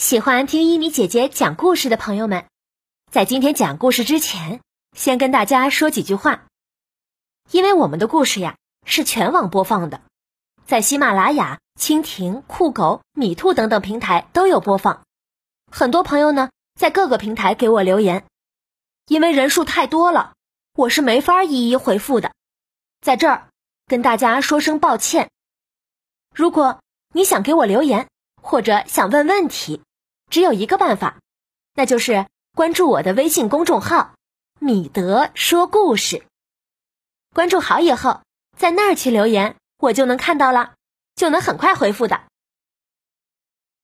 [0.00, 2.46] 喜欢听一米姐姐讲故事的朋友们，
[3.12, 4.62] 在今天讲故事之前，
[4.96, 6.46] 先跟大家说几句话。
[7.50, 10.00] 因为我们的故事呀是全网播放的，
[10.64, 15.02] 在喜马拉雅、蜻蜓、酷狗、米兔等等平台都有播放。
[15.70, 18.24] 很多朋友呢在各个平台给我留言，
[19.06, 20.32] 因为人数太多了，
[20.72, 22.32] 我是没法一一回复的，
[23.02, 23.48] 在这儿
[23.86, 25.28] 跟大家说声抱歉。
[26.34, 26.80] 如果
[27.12, 28.08] 你想给我留言，
[28.40, 29.82] 或者想问问题。
[30.30, 31.18] 只有一个办法，
[31.74, 34.14] 那就是关注我的微信公众号
[34.58, 36.24] “米德说故事”。
[37.34, 38.22] 关注好以后，
[38.56, 40.74] 在那儿去留言，我就能看到了，
[41.14, 42.22] 就能很快回复的。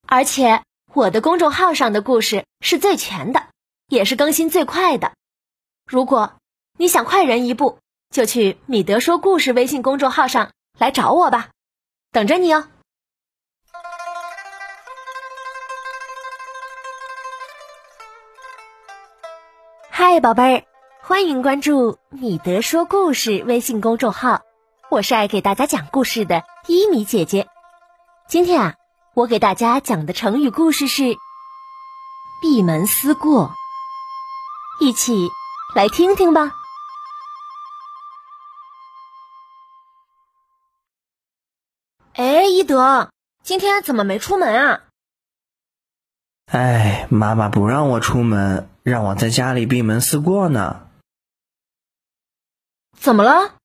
[0.07, 0.62] 而且
[0.93, 3.49] 我的公众号上的故事是最全的，
[3.88, 5.13] 也是更新最快的。
[5.85, 6.37] 如果
[6.79, 7.79] 你想快人一步，
[8.10, 11.51] 就去“米德说故事”微信公众号上来找我吧，
[12.13, 12.69] 等着你哦。
[20.09, 20.65] 嗨，宝贝儿，
[21.02, 24.43] 欢迎关注“米德说故事”微信公众号，
[24.88, 27.48] 我是爱给大家讲故事的伊米姐姐。
[28.29, 28.74] 今天啊，
[29.15, 31.16] 我给大家讲的成语故事是
[32.40, 33.51] “闭门思过”，
[34.79, 35.29] 一起
[35.74, 36.52] 来听听吧。
[42.13, 43.10] 哎，伊德，
[43.43, 44.82] 今天怎么没出门啊？
[46.47, 48.69] 哎，妈妈不让我出门。
[48.83, 50.88] 让我在家里闭门思过呢。
[52.93, 53.57] 怎么了？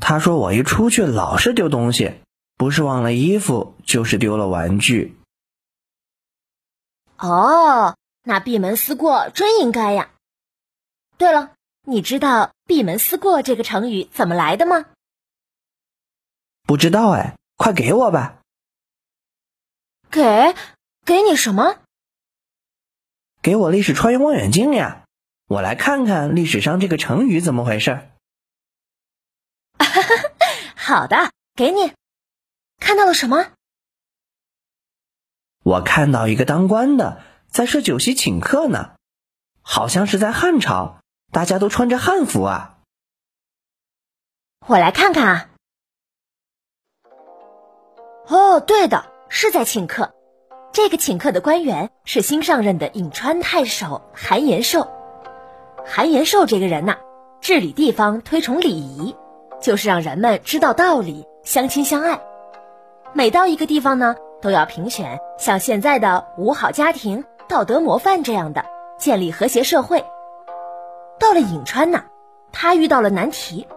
[0.00, 2.20] 他说我一出去老是丢东西，
[2.56, 5.16] 不是忘了衣服，就是丢了玩具。
[7.18, 10.10] 哦，那闭门思过真应该呀。
[11.18, 14.86] 对了，你知道“闭门思过”这个成语怎么来的吗？
[16.62, 18.38] 不知道哎，快给我吧。
[20.10, 20.54] 给？
[21.04, 21.76] 给你什么？
[23.42, 25.04] 给我历史穿越望远镜呀！
[25.46, 28.08] 我来看看历史上这个成语怎么回事。
[30.74, 31.92] 好的，给你。
[32.78, 33.52] 看到了什么？
[35.62, 38.96] 我看到一个当官的在设酒席请客呢，
[39.60, 41.00] 好像是在汉朝，
[41.30, 42.78] 大家都穿着汉服啊。
[44.66, 45.50] 我来看看啊。
[48.26, 50.14] 哦，对的，是在请客。
[50.74, 54.88] 这个请客的官员是新上任的颍川太守韩延寿。
[55.86, 56.96] 韩延寿这个人呐，
[57.40, 59.14] 治理地方推崇礼仪，
[59.60, 62.20] 就是让人们知道道理，相亲相爱。
[63.12, 68.64] 每到一个地方呢，都要评选像现在的五好家庭、道德模范这样的，
[68.98, 70.04] 建立和谐社会。
[71.20, 72.02] 到了颍川呐，
[72.50, 73.68] 他遇到了难题，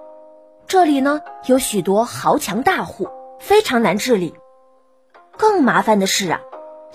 [0.65, 4.33] 这里呢有许多豪强大户，非常难治理。
[5.37, 6.41] 更麻烦的是啊。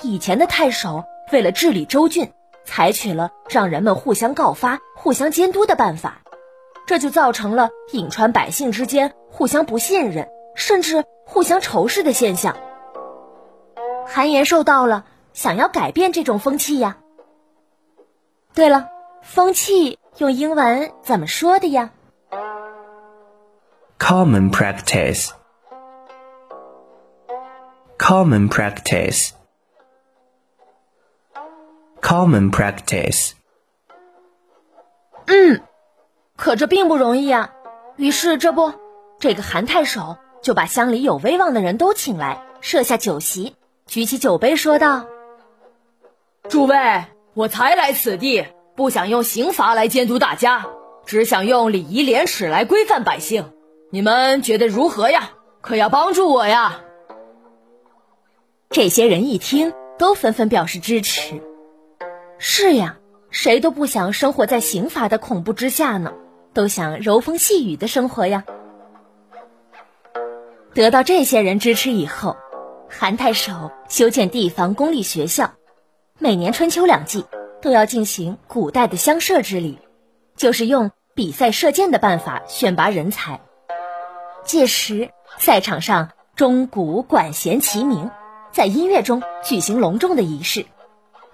[0.00, 2.32] 以前的太守为了治理州郡，
[2.64, 6.22] 采取了让人们互相告发、互相监督的办法，
[6.86, 12.56] 这就造成了颍川百姓之间互相不信任，甚至互相仇视的现象。
[14.06, 16.97] 韩延寿到了，想要改变这种风气呀。
[18.54, 18.88] 对了，
[19.22, 21.91] 风气用英文怎么说的呀
[23.98, 25.31] ？Common practice.
[27.98, 29.31] Common practice.
[32.02, 33.30] Common practice。
[35.26, 35.62] 嗯，
[36.36, 37.52] 可这并不容易啊。
[37.96, 38.72] 于是，这不，
[39.20, 43.54] 这个韩太守就把乡里有威望的人都请来，设下酒席，
[43.86, 45.06] 举起酒杯说道
[46.50, 47.04] ：“诸位，
[47.34, 50.66] 我才来此地，不想用刑罚来监督大家，
[51.06, 53.52] 只想用礼仪廉耻来规范百姓。
[53.90, 55.30] 你们觉得如何呀？
[55.60, 56.80] 可要帮助我呀！”
[58.70, 61.40] 这些人一听，都纷纷表示支持。
[62.44, 62.97] 是呀，
[63.30, 66.12] 谁都不想生活在刑罚的恐怖之下呢，
[66.53, 68.42] 都想柔风细雨的生活呀。
[70.75, 72.36] 得到这些人支持以后，
[72.91, 75.52] 韩太守修建地方公立学校，
[76.19, 77.25] 每年春秋两季
[77.61, 79.78] 都要进行古代的乡射之礼，
[80.34, 83.40] 就是用比赛射箭的办法选拔人才。
[84.43, 88.11] 届时赛场上钟鼓管弦齐鸣，
[88.50, 90.66] 在音乐中举行隆重的仪式。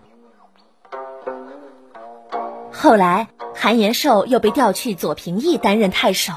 [2.74, 6.34] 后来，韩延寿又被调去左平邑担任太守。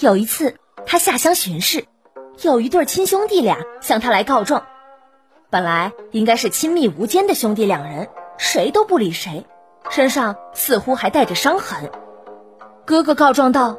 [0.00, 0.56] 有一次，
[0.86, 1.84] 他下乡巡视，
[2.42, 4.66] 有一对亲兄弟俩向他来告状。
[5.50, 8.08] 本来应该是亲密无间的兄弟两人，
[8.38, 9.46] 谁都不理谁，
[9.88, 11.92] 身上似乎还带着伤痕。
[12.84, 13.78] 哥哥告状道。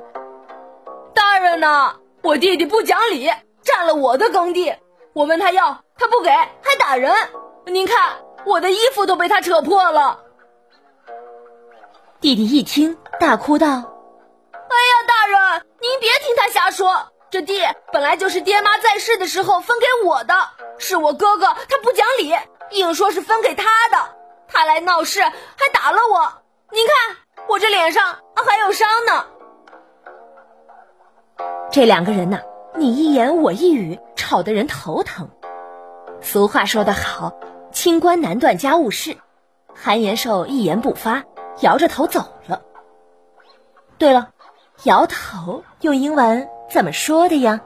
[1.42, 1.96] 大人呢？
[2.22, 3.28] 我弟弟不讲理，
[3.64, 4.76] 占了我的耕地。
[5.14, 7.12] 我问他要，他不给，还打人。
[7.66, 7.98] 您看，
[8.46, 10.20] 我的衣服都被他扯破了。
[12.20, 17.08] 弟弟一听，大哭道：“哎呀，大人，您别听他瞎说。
[17.32, 17.60] 这地
[17.92, 20.36] 本来就是爹妈在世的时候分给我的，
[20.78, 22.36] 是我哥哥他不讲理，
[22.70, 23.98] 硬说是分给他的。
[24.48, 26.32] 他来闹事，还打了我。
[26.72, 27.18] 您看，
[27.48, 29.26] 我这脸上还有伤呢。”
[31.72, 32.42] 这两个人呐，
[32.76, 35.30] 你一言我一语，吵得人头疼。
[36.22, 37.34] 俗话说得好，
[37.72, 39.16] 清官难断家务事。
[39.74, 41.24] 韩延寿一言不发，
[41.62, 42.62] 摇着头走了。
[43.98, 44.32] 对了，
[44.84, 47.62] 摇头用英文怎么说的呀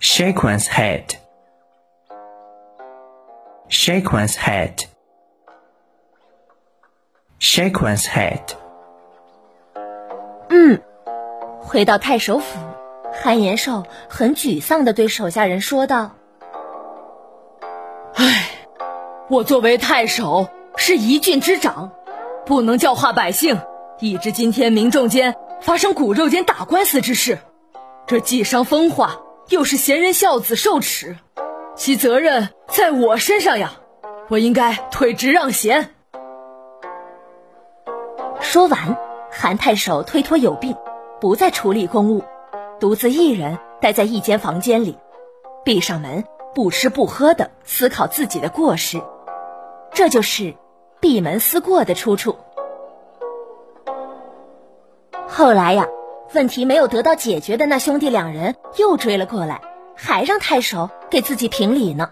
[0.00, 1.16] ？Shake one's head.
[3.68, 4.84] Shake one's head.
[7.40, 8.54] Shake one's head.
[11.76, 12.58] 回到太守府，
[13.12, 16.12] 韩延寿很沮丧的对手下人说道
[18.16, 18.48] ：“唉，
[19.28, 21.92] 我作为太守是一郡之长，
[22.46, 23.60] 不能教化百姓，
[24.00, 27.40] 以致今天民众间发生骨肉间打官司之事，
[28.06, 29.20] 这既伤风化，
[29.50, 31.18] 又是贤人孝子受耻，
[31.74, 33.74] 其责任在我身上呀，
[34.28, 35.90] 我应该退职让贤。”
[38.40, 38.96] 说完，
[39.30, 40.74] 韩太守推脱有病。
[41.18, 42.22] 不再处理公务，
[42.78, 44.98] 独自一人待在一间房间里，
[45.64, 46.24] 闭上门，
[46.54, 49.00] 不吃不喝的思考自己的过失。
[49.92, 50.54] 这就是
[51.00, 52.36] 闭门思过的出处。
[55.26, 55.86] 后来呀，
[56.34, 59.62] 问题没有得到解决的那兄弟两人又追了过来，
[59.96, 62.10] 还让太守给自己评理呢。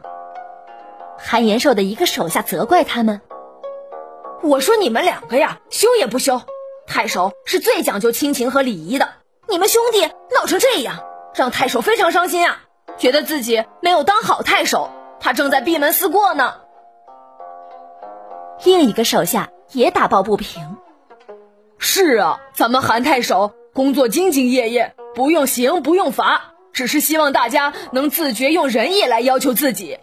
[1.19, 3.21] 韩延寿的一个手下责怪他们
[4.43, 6.41] ：“我说你们两个呀，羞也不羞。”
[6.87, 9.09] 太守是最讲究亲情和礼仪的，
[9.49, 12.63] 你们兄弟闹成这样，让太守非常伤心啊，
[12.97, 16.55] 觉得自己没有当好太守，他正在闭门思过呢。
[18.65, 20.77] 另一个手下也打抱不平
[21.79, 29.99] ：“是啊，咱们韩太守工作兢兢业业，不用刑不用罚，只是希望大家能自觉用仁义来要求自己，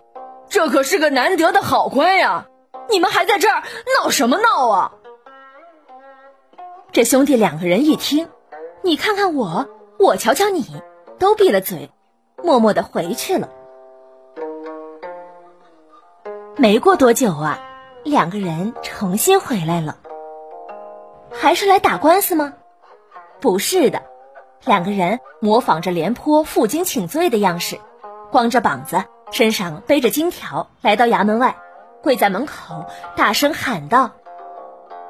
[0.50, 2.46] 这可是个难得的好官呀！
[2.90, 3.64] 你们还在这儿
[3.98, 4.92] 闹什么闹啊？”
[6.94, 8.28] 这兄弟两个人一听，
[8.82, 10.66] 你看看我，我瞧瞧你，
[11.20, 11.90] 都闭了嘴，
[12.44, 13.48] 默默的回去了。
[16.58, 17.60] 没过多久啊，
[18.04, 20.00] 两个人重新回来了，
[21.32, 22.56] 还是来打官司吗？
[23.40, 24.04] 不是的，
[24.66, 27.80] 两个人模仿着廉颇负荆请罪的样式，
[28.32, 31.56] 光着膀子，身上背着金条，来到衙门外，
[32.04, 32.84] 跪在门口，
[33.16, 34.12] 大声喊道。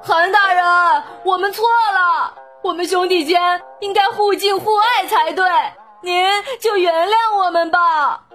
[0.04, 3.40] 韩大人，我们错了，我们兄弟间
[3.82, 5.46] 应该互敬互爱才对，
[6.02, 6.26] 您
[6.60, 8.26] 就原谅我们吧。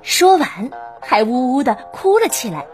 [0.00, 0.48] 说完，
[1.02, 2.66] 还呜呜的哭了起来。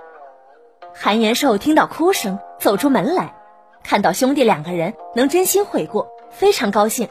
[0.94, 3.34] 韩延寿听到哭声，走出门来，
[3.82, 7.08] 看到兄弟两个人能真心悔过，非常高兴，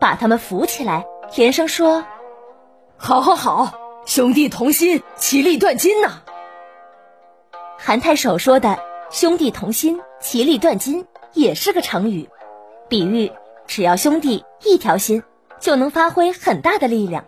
[0.00, 2.04] 把他们扶起来，连声说
[2.98, 3.72] ：“好，好，好，
[4.06, 6.20] 兄弟同心，其利断金呐。”
[7.84, 8.78] 韩太守说的
[9.10, 12.30] “兄弟同心，其利断金”也是个成语，
[12.88, 13.32] 比喻
[13.66, 15.24] 只要兄弟一条心，
[15.58, 17.24] 就能发挥很大的力量。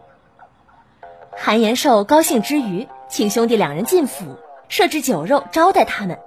[1.36, 4.36] 韩延寿高兴之余，请兄弟两人进府，
[4.68, 6.20] 设置酒肉招待他们，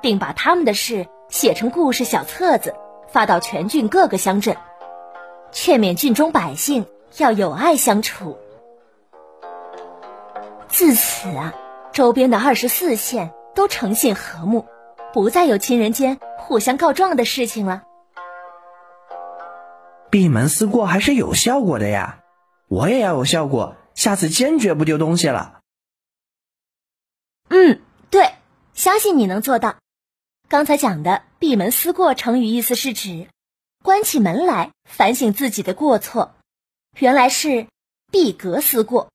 [0.00, 2.72] 并把他们的事写成故事小册子，
[3.08, 4.56] 发到全郡各个乡镇，
[5.50, 8.38] 劝勉郡中百姓要友爱相处。
[10.68, 11.52] 自此啊，
[11.92, 13.32] 周边的二十四县。
[13.56, 14.66] 都诚信和睦，
[15.12, 17.82] 不再有亲人间互相告状的事情了。
[20.10, 22.20] 闭门思过还是有效果的呀，
[22.68, 25.60] 我也要有效果，下次坚决不丢东西了。
[27.48, 28.34] 嗯，对，
[28.74, 29.76] 相信你能做到。
[30.48, 33.26] 刚才讲的“闭门思过”成语意思是指
[33.82, 36.34] 关起门来反省自己的过错，
[36.98, 37.66] 原来是
[38.12, 39.08] “闭阁思过”，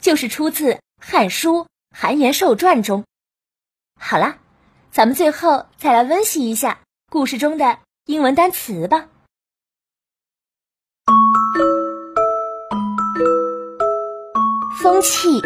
[0.00, 1.64] 就是出自《汉书·
[1.94, 3.04] 韩延寿传》中。
[4.00, 4.38] 好啦，
[4.90, 6.78] 咱们最后再来温习一下
[7.10, 9.06] 故事中的英文单词吧。
[14.82, 15.40] 风气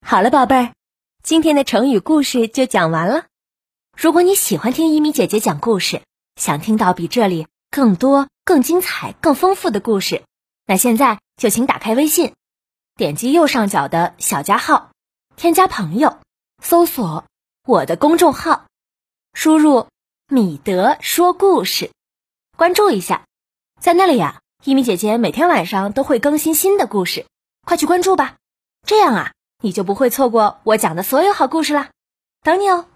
[0.04, 0.72] 好了，宝贝儿，
[1.22, 3.26] 今天的成语故事就讲完了。
[3.96, 6.02] 如果你喜欢听一米姐姐讲故事，
[6.34, 10.24] 想听到比这里更多、更精彩、更丰富的故事，
[10.66, 12.34] 那现在就请打开微信，
[12.96, 14.90] 点击右上角的小加号，
[15.36, 16.18] 添加朋友，
[16.60, 17.24] 搜索
[17.64, 18.66] 我的公众号。
[19.34, 19.88] 输入
[20.30, 21.90] “米德说故事”，
[22.56, 23.24] 关注一下，
[23.80, 27.26] 在那里呀，一米姐姐每天晚上都会更新新的故事，
[27.66, 28.36] 快去关注吧。
[28.86, 31.90] 这样啊，你就不会错过我讲的所有好故事啦，
[32.42, 32.86] 等你哦。